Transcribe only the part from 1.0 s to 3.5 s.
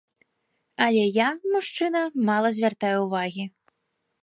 я, мужчына, мала звяртаю ўвагі.